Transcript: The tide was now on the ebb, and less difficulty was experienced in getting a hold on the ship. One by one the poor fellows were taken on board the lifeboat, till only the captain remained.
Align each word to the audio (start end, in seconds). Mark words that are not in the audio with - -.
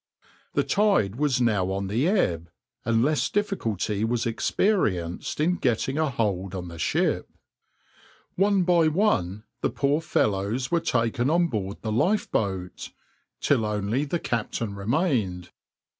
The 0.55 0.63
tide 0.63 1.17
was 1.17 1.39
now 1.39 1.69
on 1.71 1.85
the 1.85 2.07
ebb, 2.07 2.49
and 2.85 3.03
less 3.05 3.29
difficulty 3.29 4.03
was 4.03 4.25
experienced 4.25 5.39
in 5.39 5.57
getting 5.57 5.99
a 5.99 6.09
hold 6.09 6.55
on 6.55 6.69
the 6.69 6.79
ship. 6.79 7.29
One 8.33 8.63
by 8.63 8.87
one 8.87 9.43
the 9.61 9.69
poor 9.69 10.01
fellows 10.01 10.71
were 10.71 10.79
taken 10.79 11.29
on 11.29 11.49
board 11.49 11.83
the 11.83 11.91
lifeboat, 11.91 12.89
till 13.41 13.63
only 13.63 14.03
the 14.05 14.17
captain 14.17 14.73
remained. 14.73 15.51